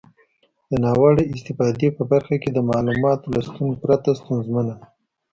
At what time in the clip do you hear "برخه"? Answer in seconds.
2.11-2.35